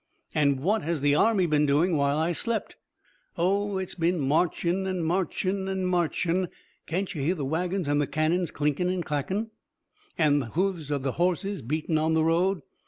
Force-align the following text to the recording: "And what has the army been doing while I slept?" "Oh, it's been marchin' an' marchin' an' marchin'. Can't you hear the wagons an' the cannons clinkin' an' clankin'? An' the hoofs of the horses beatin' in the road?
"And 0.33 0.59
what 0.61 0.81
has 0.81 1.01
the 1.01 1.13
army 1.13 1.45
been 1.45 1.67
doing 1.67 1.95
while 1.95 2.17
I 2.17 2.31
slept?" 2.31 2.75
"Oh, 3.37 3.77
it's 3.77 3.93
been 3.93 4.19
marchin' 4.19 4.87
an' 4.87 5.03
marchin' 5.03 5.69
an' 5.69 5.85
marchin'. 5.85 6.47
Can't 6.87 7.13
you 7.13 7.21
hear 7.21 7.35
the 7.35 7.45
wagons 7.45 7.87
an' 7.87 7.99
the 7.99 8.07
cannons 8.07 8.49
clinkin' 8.49 8.89
an' 8.89 9.03
clankin'? 9.03 9.51
An' 10.17 10.39
the 10.39 10.47
hoofs 10.47 10.89
of 10.89 11.03
the 11.03 11.11
horses 11.21 11.61
beatin' 11.61 11.99
in 11.99 12.15
the 12.15 12.23
road? 12.23 12.61